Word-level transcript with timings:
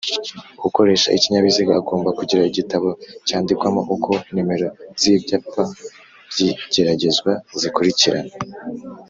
Ukoresha 0.67 1.07
ikinyabiziga 1.17 1.73
agomba 1.79 2.09
kugira 2.19 2.47
igitabo 2.51 2.89
cyandikwamo 3.27 3.81
uko 3.95 4.11
numero 4.35 4.67
z'ibyapa 4.99 5.63
by'igeragezwa 6.29 7.31
zikurikirana. 7.59 8.33